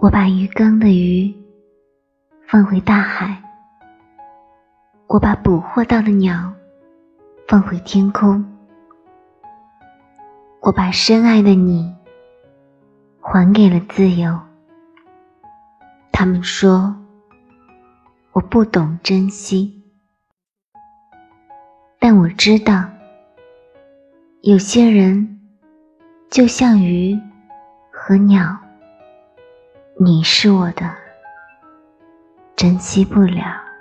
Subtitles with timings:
[0.00, 1.32] 我把鱼缸的鱼
[2.48, 3.40] 放回大海，
[5.06, 6.52] 我把捕获到的鸟
[7.46, 8.44] 放回天空，
[10.60, 11.94] 我把深爱的你
[13.20, 14.36] 还给了自由。
[16.10, 16.96] 他们说
[18.32, 19.84] 我不懂珍惜，
[22.00, 22.84] 但我知道，
[24.40, 25.40] 有些人
[26.28, 27.16] 就像鱼
[27.92, 28.58] 和鸟。
[30.04, 30.92] 你是我的，
[32.56, 33.71] 珍惜不了。